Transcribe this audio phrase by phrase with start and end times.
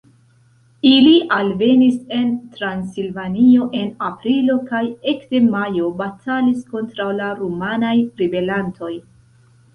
[0.91, 4.81] Ili alvenis en Transilvanio en aprilo kaj
[5.15, 8.93] ekde majo batalis kontraŭ la rumanaj ribelantoj.